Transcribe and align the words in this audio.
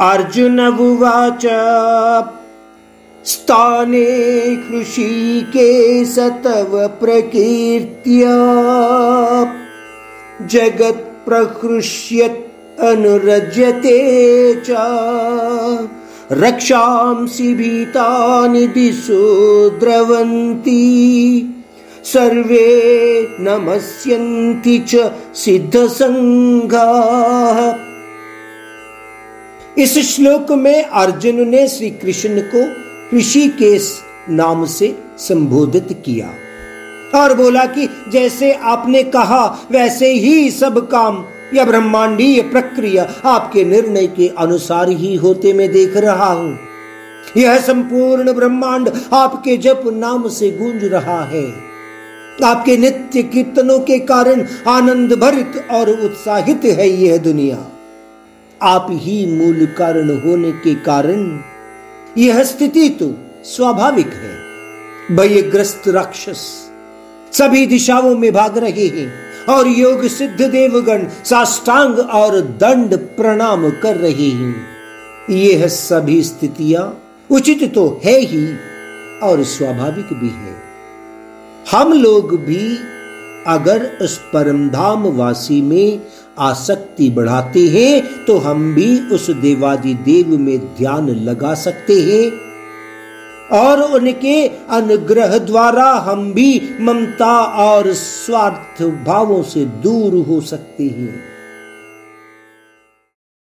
अर्जुनवुवाच 0.00 1.46
स्थाने 3.24 4.06
सतव 6.04 6.96
प्रकीर्त्या। 7.00 8.36
जगत्प्रहृष्यत् 10.46 12.80
अनुरज्यते 12.80 14.54
च। 14.54 14.66
रक्षांसि 16.32 17.54
भीतानि 17.54 18.66
दिशो 18.66 19.70
द्रवन्ति। 19.70 21.48
सर्वे 22.04 23.28
नमस्यन्ति 23.40 24.78
च 24.78 25.12
सिद्धसङ्घाः। 25.34 27.83
इस 29.78 29.98
श्लोक 29.98 30.50
में 30.52 30.82
अर्जुन 30.82 31.48
ने 31.48 31.66
श्री 31.68 31.88
कृष्ण 31.90 32.42
को 32.54 33.16
ऋषिकेश 33.16 33.88
नाम 34.28 34.64
से 34.66 34.94
संबोधित 35.18 35.88
किया 36.04 36.28
और 37.14 37.34
बोला 37.34 37.64
कि 37.66 37.88
जैसे 38.12 38.52
आपने 38.52 39.02
कहा, 39.02 39.66
वैसे 39.70 40.12
ही 40.12 40.50
सब 40.50 40.78
काम 40.90 41.24
या 41.54 41.64
ब्रह्मांडीय 41.64 42.40
प्रक्रिया 42.42 43.08
आपके 43.24 43.64
निर्णय 43.64 44.06
के 44.06 44.28
अनुसार 44.38 44.88
ही 44.88 45.14
होते 45.16 45.52
मैं 45.52 45.70
देख 45.72 45.96
रहा 45.96 46.32
हूँ। 46.32 46.58
यह 47.36 47.58
संपूर्ण 47.58 48.32
ब्रह्मांड 48.32 48.90
आपके 49.12 49.56
जप 49.56 49.82
नाम 49.86 50.28
से 50.28 50.50
गूंज 50.50 50.84
रहा 50.84 51.22
है। 51.24 51.46
आपके 52.44 52.76
नित्य 52.76 53.22
कीर्तनों 53.22 53.80
के 53.80 53.98
कारण 53.98 54.46
आनंद 54.68 55.12
भरित 55.12 55.64
और 55.70 55.90
उत्साहित 55.90 56.64
है 56.64 56.88
यह 56.88 57.18
दुनिया। 57.18 57.70
आप 58.62 58.86
ही 58.90 59.26
मूल 59.26 59.66
कारण 59.78 60.10
होने 60.20 60.52
के 60.52 60.74
कारण 60.74 61.40
यह 62.18 62.42
स्थिति 62.44 62.88
तो 62.90 63.14
स्वाभाविक 63.44 64.06
है। 64.06 65.16
भयग्रस्त 65.16 65.88
राक्षस 65.88 66.42
सभी 67.32 67.66
दिशाओं 67.66 68.14
में 68.16 68.32
भाग 68.32 68.58
रहे 68.58 68.86
हैं 68.88 69.12
और 69.48 69.68
योग 69.68 70.06
सिद्ध 70.08 70.40
देवगण 70.42 71.06
साष्टांग 71.24 71.98
और 71.98 72.40
दंड 72.40 72.94
प्रणाम 73.16 73.70
कर 73.70 73.96
रहे 73.96 74.28
हैं। 74.30 74.54
यह 75.30 75.66
सभी 75.68 76.22
स्थितियाँ 76.22 77.02
उचित 77.30 77.74
तो 77.74 78.00
है 78.04 78.18
ही 78.20 78.46
और 79.22 79.42
स्वाभाविक 79.44 80.12
भी 80.12 80.28
है। 80.28 80.56
हम 81.70 81.92
लोग 81.92 82.36
भी 82.40 82.78
अगर 83.46 83.98
उस 84.02 84.16
परम 84.32 84.68
धाम 84.70 85.06
वासी 85.16 85.60
में 85.62 86.00
आसक्ति 86.38 87.10
बढ़ाते 87.10 87.60
हैं 87.68 88.24
तो 88.24 88.38
हम 88.38 88.74
भी 88.74 88.98
उस 89.14 89.30
देवादि 89.30 89.94
देव 90.04 90.38
में 90.38 90.58
ध्यान 90.76 91.08
लगा 91.08 91.54
सकते 91.54 92.00
हैं। 92.02 92.30
और 93.52 93.80
उनके 93.92 94.46
अनुग्रह 94.70 95.38
द्वारा 95.38 95.90
हम 96.06 96.32
भी 96.32 96.60
ममता 96.80 97.34
और 97.64 97.92
स्वार्थ 97.92 98.82
भावों 99.06 99.42
से 99.42 99.64
दूर 99.64 100.14
हो 100.26 100.40
सकते 100.40 100.84
हैं। 100.84 101.33